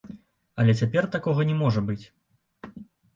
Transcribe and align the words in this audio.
Але 0.61 0.73
цяпер 0.79 1.03
такога 1.15 1.45
не 1.49 1.55
можа 1.59 1.83
быць. 1.91 2.05